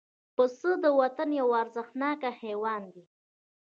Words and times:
پسه 0.35 0.71
د 0.83 0.85
وطن 0.99 1.29
یو 1.39 1.49
ارزښتناک 1.61 2.19
حیوان 2.41 2.81
دی. 2.93 3.03